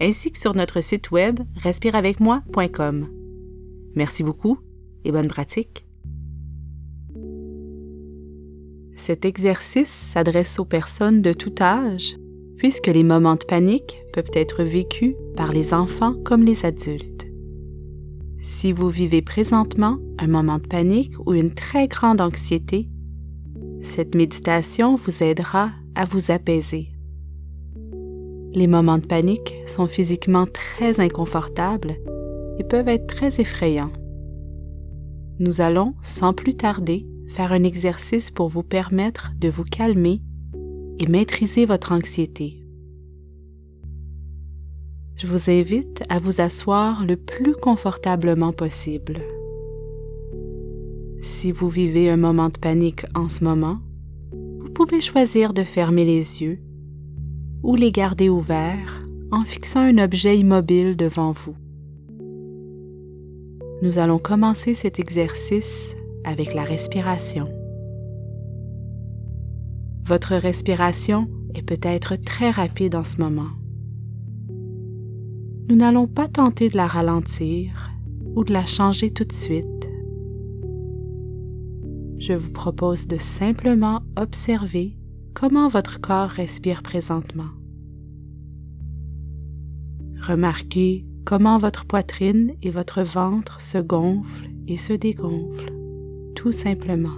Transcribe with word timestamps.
ainsi 0.00 0.30
que 0.30 0.38
sur 0.38 0.54
notre 0.54 0.80
site 0.80 1.10
web 1.10 1.40
respireavecmoi.com. 1.56 3.08
Merci 3.94 4.22
beaucoup 4.22 4.58
et 5.04 5.12
bonne 5.12 5.28
pratique. 5.28 5.86
Cet 8.94 9.24
exercice 9.24 9.88
s'adresse 9.88 10.58
aux 10.58 10.64
personnes 10.64 11.22
de 11.22 11.32
tout 11.32 11.54
âge, 11.60 12.16
puisque 12.56 12.88
les 12.88 13.04
moments 13.04 13.36
de 13.36 13.44
panique 13.44 14.02
peuvent 14.12 14.30
être 14.34 14.64
vécus 14.64 15.14
par 15.36 15.52
les 15.52 15.72
enfants 15.72 16.14
comme 16.24 16.42
les 16.42 16.66
adultes. 16.66 17.26
Si 18.40 18.72
vous 18.72 18.88
vivez 18.88 19.22
présentement 19.22 19.98
un 20.18 20.26
moment 20.26 20.58
de 20.58 20.66
panique 20.66 21.14
ou 21.26 21.34
une 21.34 21.54
très 21.54 21.86
grande 21.86 22.20
anxiété, 22.20 22.88
cette 23.82 24.14
méditation 24.14 24.96
vous 24.96 25.22
aidera 25.22 25.70
à 25.94 26.04
vous 26.04 26.30
apaiser. 26.30 26.88
Les 28.58 28.66
moments 28.66 28.98
de 28.98 29.06
panique 29.06 29.54
sont 29.68 29.86
physiquement 29.86 30.44
très 30.44 30.98
inconfortables 30.98 31.94
et 32.58 32.64
peuvent 32.64 32.88
être 32.88 33.06
très 33.06 33.40
effrayants. 33.40 33.92
Nous 35.38 35.60
allons, 35.60 35.94
sans 36.02 36.32
plus 36.32 36.54
tarder, 36.54 37.06
faire 37.28 37.52
un 37.52 37.62
exercice 37.62 38.32
pour 38.32 38.48
vous 38.48 38.64
permettre 38.64 39.30
de 39.38 39.48
vous 39.48 39.62
calmer 39.62 40.22
et 40.98 41.06
maîtriser 41.06 41.66
votre 41.66 41.92
anxiété. 41.92 42.66
Je 45.14 45.28
vous 45.28 45.50
invite 45.50 46.02
à 46.08 46.18
vous 46.18 46.40
asseoir 46.40 47.06
le 47.06 47.16
plus 47.16 47.54
confortablement 47.54 48.52
possible. 48.52 49.20
Si 51.20 51.52
vous 51.52 51.68
vivez 51.68 52.10
un 52.10 52.16
moment 52.16 52.48
de 52.48 52.58
panique 52.58 53.06
en 53.14 53.28
ce 53.28 53.44
moment, 53.44 53.78
vous 54.32 54.70
pouvez 54.70 55.00
choisir 55.00 55.52
de 55.52 55.62
fermer 55.62 56.04
les 56.04 56.42
yeux 56.42 56.58
ou 57.62 57.74
les 57.76 57.92
garder 57.92 58.28
ouverts 58.28 59.06
en 59.30 59.44
fixant 59.44 59.80
un 59.80 59.98
objet 59.98 60.38
immobile 60.38 60.96
devant 60.96 61.32
vous. 61.32 61.56
Nous 63.82 63.98
allons 63.98 64.18
commencer 64.18 64.74
cet 64.74 64.98
exercice 64.98 65.94
avec 66.24 66.54
la 66.54 66.64
respiration. 66.64 67.48
Votre 70.04 70.34
respiration 70.36 71.28
est 71.54 71.62
peut-être 71.62 72.16
très 72.16 72.50
rapide 72.50 72.96
en 72.96 73.04
ce 73.04 73.20
moment. 73.20 73.50
Nous 75.68 75.76
n'allons 75.76 76.06
pas 76.06 76.28
tenter 76.28 76.68
de 76.70 76.76
la 76.76 76.86
ralentir 76.86 77.90
ou 78.34 78.42
de 78.42 78.52
la 78.52 78.64
changer 78.64 79.10
tout 79.10 79.24
de 79.24 79.32
suite. 79.32 79.64
Je 82.18 82.32
vous 82.32 82.52
propose 82.52 83.06
de 83.06 83.18
simplement 83.18 84.00
observer 84.16 84.97
comment 85.38 85.68
votre 85.68 86.00
corps 86.00 86.30
respire 86.30 86.82
présentement. 86.82 87.50
Remarquez 90.20 91.06
comment 91.24 91.58
votre 91.58 91.86
poitrine 91.86 92.54
et 92.60 92.70
votre 92.70 93.02
ventre 93.02 93.62
se 93.62 93.78
gonflent 93.78 94.50
et 94.66 94.76
se 94.76 94.92
dégonflent, 94.92 95.72
tout 96.34 96.50
simplement. 96.50 97.16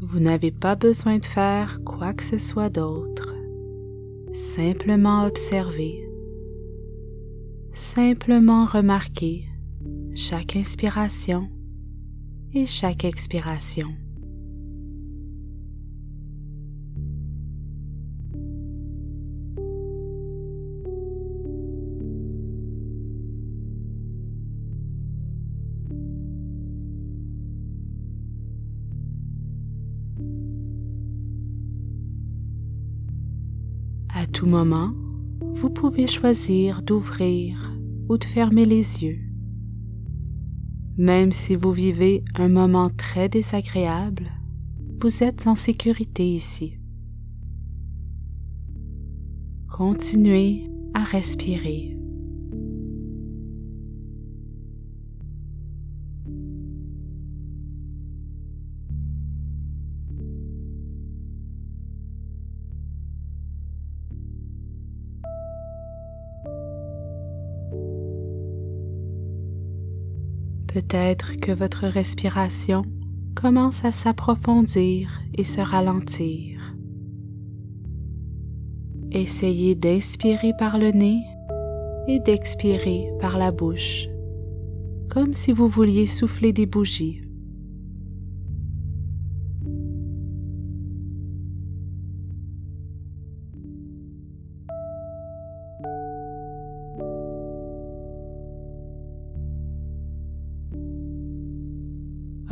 Vous 0.00 0.20
n'avez 0.20 0.50
pas 0.50 0.74
besoin 0.74 1.16
de 1.16 1.24
faire 1.24 1.82
quoi 1.82 2.12
que 2.12 2.22
ce 2.22 2.36
soit 2.36 2.68
d'autre. 2.68 3.34
Simplement 4.34 5.24
observer 5.24 6.11
Simplement 7.74 8.66
remarquer 8.66 9.46
chaque 10.14 10.56
inspiration 10.56 11.48
et 12.52 12.66
chaque 12.66 13.04
expiration. 13.04 13.88
À 34.14 34.26
tout 34.26 34.46
moment, 34.46 34.92
vous 35.54 35.70
pouvez 35.70 36.06
choisir 36.06 36.82
d'ouvrir 36.82 37.72
ou 38.08 38.18
de 38.18 38.24
fermer 38.24 38.64
les 38.64 39.02
yeux. 39.04 39.20
Même 40.96 41.32
si 41.32 41.56
vous 41.56 41.72
vivez 41.72 42.24
un 42.34 42.48
moment 42.48 42.90
très 42.90 43.28
désagréable, 43.28 44.30
vous 45.00 45.22
êtes 45.22 45.46
en 45.46 45.54
sécurité 45.54 46.26
ici. 46.26 46.78
Continuez 49.68 50.70
à 50.94 51.02
respirer. 51.02 51.96
Peut-être 70.72 71.38
que 71.38 71.52
votre 71.52 71.86
respiration 71.86 72.84
commence 73.34 73.84
à 73.84 73.92
s'approfondir 73.92 75.20
et 75.34 75.44
se 75.44 75.60
ralentir. 75.60 76.74
Essayez 79.10 79.74
d'inspirer 79.74 80.52
par 80.58 80.78
le 80.78 80.90
nez 80.90 81.20
et 82.08 82.20
d'expirer 82.20 83.10
par 83.20 83.36
la 83.36 83.52
bouche, 83.52 84.08
comme 85.10 85.34
si 85.34 85.52
vous 85.52 85.68
vouliez 85.68 86.06
souffler 86.06 86.54
des 86.54 86.66
bougies. 86.66 87.21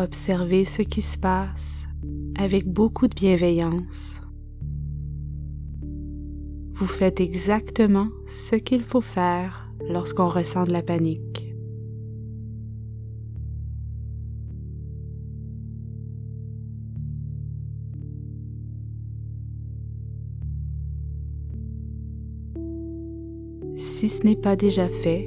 Observez 0.00 0.64
ce 0.64 0.82
qui 0.82 1.02
se 1.02 1.18
passe 1.18 1.88
avec 2.36 2.68
beaucoup 2.68 3.08
de 3.08 3.16
bienveillance. 3.16 4.20
Vous 6.72 6.86
faites 6.86 7.18
exactement 7.18 8.06
ce 8.24 8.54
qu'il 8.54 8.84
faut 8.84 9.00
faire 9.00 9.72
lorsqu'on 9.88 10.28
ressent 10.28 10.66
de 10.66 10.72
la 10.72 10.82
panique. 10.82 11.52
Si 23.74 24.08
ce 24.08 24.24
n'est 24.24 24.36
pas 24.36 24.54
déjà 24.54 24.86
fait, 24.86 25.26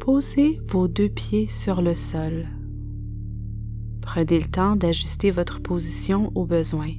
posez 0.00 0.60
vos 0.66 0.88
deux 0.88 1.08
pieds 1.08 1.46
sur 1.46 1.82
le 1.82 1.94
sol. 1.94 2.48
Prenez 4.12 4.40
le 4.40 4.50
temps 4.50 4.74
d'ajuster 4.74 5.30
votre 5.30 5.62
position 5.62 6.32
au 6.34 6.44
besoin. 6.44 6.90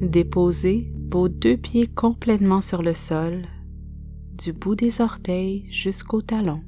Déposez 0.00 0.92
vos 1.10 1.28
deux 1.28 1.56
pieds 1.56 1.88
complètement 1.88 2.60
sur 2.60 2.80
le 2.80 2.94
sol, 2.94 3.42
du 4.38 4.52
bout 4.52 4.76
des 4.76 5.00
orteils 5.00 5.66
jusqu'au 5.68 6.22
talon. 6.22 6.62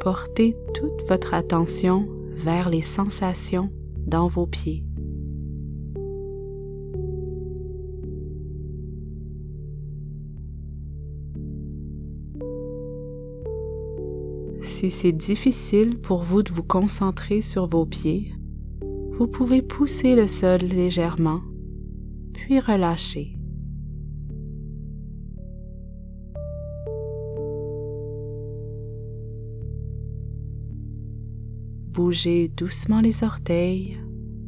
Portez 0.00 0.56
toute 0.72 1.06
votre 1.10 1.34
attention 1.34 2.08
vers 2.36 2.70
les 2.70 2.80
sensations 2.80 3.70
dans 4.06 4.28
vos 4.28 4.46
pieds. 4.46 4.86
Si 14.64 14.90
c'est 14.90 15.12
difficile 15.12 15.98
pour 15.98 16.22
vous 16.22 16.42
de 16.42 16.50
vous 16.50 16.62
concentrer 16.62 17.42
sur 17.42 17.66
vos 17.66 17.84
pieds, 17.84 18.32
vous 19.12 19.26
pouvez 19.26 19.60
pousser 19.60 20.16
le 20.16 20.26
sol 20.26 20.60
légèrement, 20.60 21.42
puis 22.32 22.58
relâcher. 22.60 23.38
Bougez 31.92 32.48
doucement 32.48 33.02
les 33.02 33.22
orteils 33.22 34.00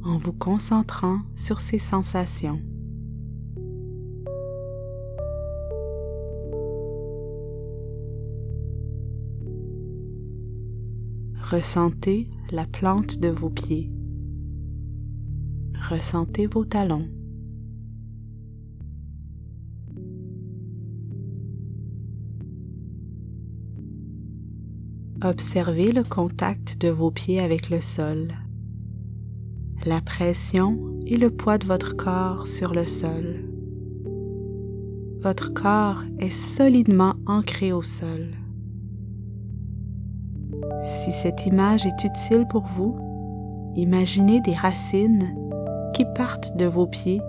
en 0.03 0.17
vous 0.17 0.33
concentrant 0.33 1.21
sur 1.37 1.61
ces 1.61 1.79
sensations. 1.79 2.63
Ressentez 11.49 12.29
la 12.51 12.67
plante 12.67 13.21
de 13.21 13.29
vos 13.29 13.51
pieds. 13.51 13.89
Ressentez 15.89 16.49
vos 16.49 16.65
talons. 16.65 17.09
Observez 25.23 25.93
le 25.93 26.03
contact 26.03 26.81
de 26.81 26.89
vos 26.89 27.13
pieds 27.13 27.39
avec 27.39 27.71
le 27.71 27.81
sol, 27.81 28.35
la 29.85 30.01
pression 30.01 30.99
et 31.07 31.17
le 31.17 31.31
poids 31.31 31.59
de 31.59 31.67
votre 31.67 31.97
corps 31.97 32.49
sur 32.49 32.75
le 32.75 32.87
sol. 32.87 33.45
Votre 35.23 35.55
corps 35.55 36.03
est 36.19 36.29
solidement 36.29 37.15
ancré 37.25 37.73
au 37.73 37.85
sol. 37.85 38.35
Si 40.87 41.11
cette 41.11 41.47
image 41.47 41.85
est 41.85 42.05
utile 42.05 42.47
pour 42.49 42.65
vous, 42.65 42.97
imaginez 43.75 44.41
des 44.41 44.55
racines 44.55 45.35
qui 45.93 46.05
partent 46.15 46.57
de 46.57 46.65
vos 46.65 46.87
pieds 46.87 47.21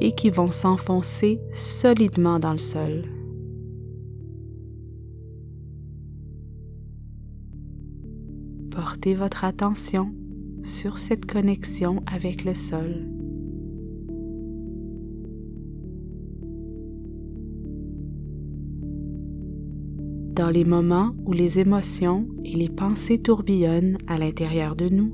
et 0.00 0.12
qui 0.12 0.30
vont 0.30 0.50
s'enfoncer 0.50 1.42
solidement 1.52 2.38
dans 2.38 2.52
le 2.52 2.58
sol. 2.58 3.04
Portez 8.70 9.14
votre 9.14 9.44
attention 9.44 10.14
sur 10.62 10.98
cette 10.98 11.26
connexion 11.26 12.02
avec 12.06 12.44
le 12.44 12.54
sol. 12.54 13.17
Dans 20.38 20.50
les 20.50 20.64
moments 20.64 21.16
où 21.26 21.32
les 21.32 21.58
émotions 21.58 22.28
et 22.44 22.54
les 22.54 22.68
pensées 22.68 23.18
tourbillonnent 23.18 23.98
à 24.06 24.18
l'intérieur 24.18 24.76
de 24.76 24.88
nous, 24.88 25.12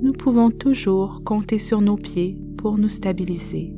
nous 0.00 0.12
pouvons 0.12 0.48
toujours 0.48 1.24
compter 1.24 1.58
sur 1.58 1.80
nos 1.80 1.96
pieds 1.96 2.40
pour 2.56 2.78
nous 2.78 2.88
stabiliser. 2.88 3.74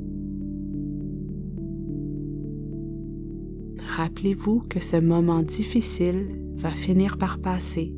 Rappelez-vous 3.96 4.60
que 4.68 4.80
ce 4.80 4.98
moment 4.98 5.42
difficile 5.42 6.38
va 6.56 6.72
finir 6.72 7.16
par 7.16 7.38
passer 7.38 7.94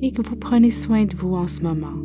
et 0.00 0.12
que 0.12 0.22
vous 0.22 0.36
prenez 0.36 0.70
soin 0.70 1.04
de 1.04 1.14
vous 1.14 1.34
en 1.34 1.46
ce 1.46 1.62
moment. 1.62 1.98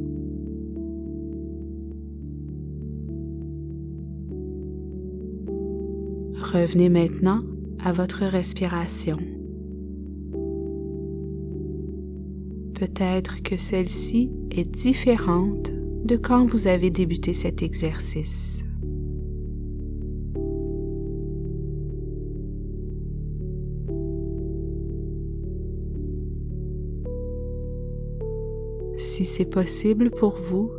Revenez 6.52 6.90
maintenant 6.90 7.40
à 7.86 7.92
votre 7.92 8.26
respiration. 8.26 9.18
Peut-être 12.74 13.44
que 13.44 13.58
celle-ci 13.58 14.32
est 14.50 14.66
différente 14.66 15.72
de 16.04 16.18
quand 16.18 16.48
vous 16.48 16.66
avez 16.66 16.90
débuté 16.90 17.36
cet 17.36 17.62
exercice. 17.62 18.64
Si 28.98 29.26
c'est 29.26 29.46
possible 29.46 30.10
pour 30.10 30.38
vous, 30.38 30.72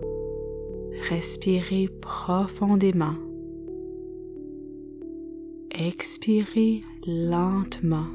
respirez 1.08 1.88
profondément. 2.00 3.14
Expirez 5.70 6.82
lentement. 7.06 8.06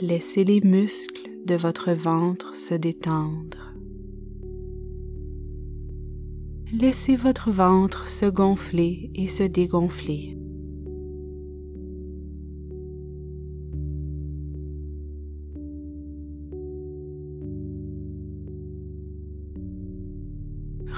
Laissez 0.00 0.44
les 0.44 0.60
muscles 0.60 1.30
de 1.46 1.54
votre 1.54 1.92
ventre 1.92 2.56
se 2.56 2.74
détendre. 2.74 3.72
laissez 6.72 7.16
votre 7.16 7.50
ventre 7.50 8.08
se 8.08 8.26
gonfler 8.26 9.10
et 9.14 9.28
se 9.28 9.42
dégonfler. 9.42 10.41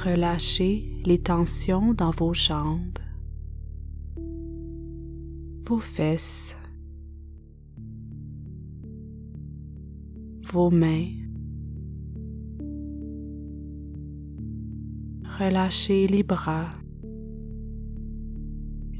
Relâchez 0.04 1.00
les 1.06 1.18
tensions 1.18 1.94
dans 1.94 2.10
vos 2.10 2.34
jambes, 2.34 2.98
vos 5.66 5.78
fesses, 5.78 6.54
vos 10.52 10.70
mains, 10.70 11.08
Relâchez 15.38 16.06
les 16.06 16.22
bras, 16.22 16.68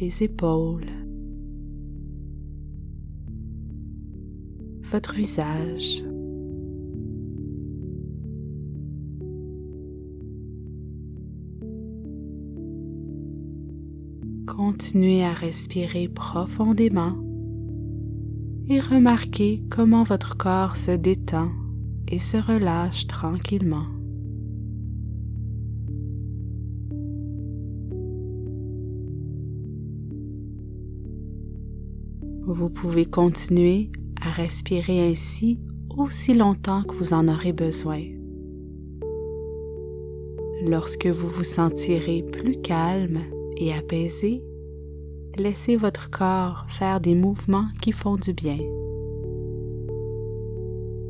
les 0.00 0.22
épaules, 0.24 0.90
votre 4.90 5.14
visage. 5.14 6.02
Continuez 14.56 15.24
à 15.24 15.32
respirer 15.32 16.06
profondément 16.06 17.16
et 18.68 18.78
remarquez 18.78 19.64
comment 19.68 20.04
votre 20.04 20.36
corps 20.36 20.76
se 20.76 20.92
détend 20.92 21.50
et 22.06 22.20
se 22.20 22.36
relâche 22.36 23.08
tranquillement. 23.08 23.86
Vous 32.46 32.70
pouvez 32.70 33.06
continuer 33.06 33.90
à 34.20 34.30
respirer 34.30 35.10
ainsi 35.10 35.58
aussi 35.96 36.32
longtemps 36.32 36.84
que 36.84 36.94
vous 36.94 37.12
en 37.12 37.26
aurez 37.26 37.52
besoin. 37.52 38.02
Lorsque 40.64 41.06
vous 41.06 41.28
vous 41.28 41.44
sentirez 41.44 42.22
plus 42.22 42.60
calme 42.60 43.18
et 43.56 43.72
apaisé, 43.72 44.42
laissez 45.36 45.76
votre 45.76 46.10
corps 46.10 46.66
faire 46.68 47.00
des 47.00 47.14
mouvements 47.14 47.68
qui 47.80 47.92
font 47.92 48.16
du 48.16 48.32
bien. 48.32 48.58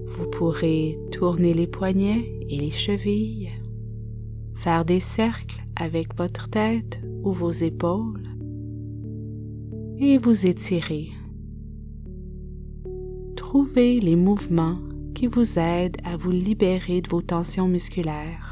Vous 0.07 0.29
pourrez 0.31 0.99
tourner 1.11 1.55
les 1.55 1.67
poignets 1.67 2.31
et 2.49 2.57
les 2.57 2.71
chevilles, 2.71 3.51
faire 4.55 4.85
des 4.85 5.01
cercles 5.01 5.65
avec 5.77 6.17
votre 6.17 6.49
tête 6.49 7.01
ou 7.23 7.33
vos 7.33 7.51
épaules 7.51 8.29
et 9.99 10.19
vous 10.19 10.47
étirer 10.47 11.11
trouvez 13.55 14.01
les 14.01 14.17
mouvements 14.17 14.81
qui 15.15 15.29
vous 15.29 15.61
aident 15.61 15.99
à 16.03 16.17
vous 16.17 16.33
libérer 16.33 17.01
de 17.01 17.09
vos 17.09 17.23
tensions 17.23 17.69
musculaires. 17.69 18.44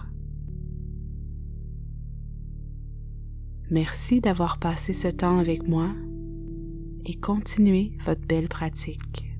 Merci 3.72 4.20
d'avoir 4.20 4.58
passé 4.58 4.92
ce 4.92 5.08
temps 5.08 5.38
avec 5.38 5.66
moi 5.66 5.88
et 7.06 7.14
continuez 7.14 7.92
votre 8.04 8.20
belle 8.20 8.48
pratique. 8.48 9.31